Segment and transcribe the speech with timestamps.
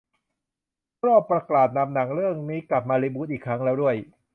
[1.03, 3.95] ก็ประกาศนำหนังเรื่องนี้กลับมารีบูตอีกครั้งแล้วด้วย